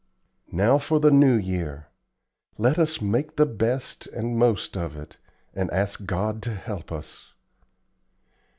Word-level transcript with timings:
"Now 0.51 0.79
for 0.79 0.99
the 0.99 1.11
New 1.11 1.35
Year. 1.37 1.89
Let 2.57 2.79
us 2.79 3.01
make 3.01 3.35
the 3.35 3.45
best 3.45 4.07
and 4.07 4.35
most 4.35 4.75
of 4.75 4.95
it, 4.95 5.17
and 5.53 5.69
ask 5.69 6.07
God 6.07 6.41
to 6.41 6.55
help 6.55 6.91
us." 6.91 7.33